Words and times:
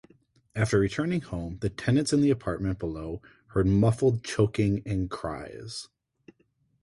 After 0.55 0.79
returning 0.79 1.21
home, 1.21 1.59
the 1.59 1.69
tenants 1.69 2.11
in 2.11 2.21
the 2.21 2.31
apartment 2.31 2.79
below 2.79 3.21
heard 3.49 3.67
muffled 3.67 4.23
choking 4.23 4.81
and 4.83 5.11
cries. 5.11 5.89